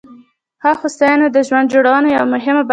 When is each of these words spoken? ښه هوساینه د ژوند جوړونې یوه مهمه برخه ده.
ښه 0.61 0.71
هوساینه 0.81 1.27
د 1.31 1.37
ژوند 1.47 1.71
جوړونې 1.73 2.09
یوه 2.15 2.27
مهمه 2.33 2.61
برخه 2.63 2.67
ده. 2.67 2.69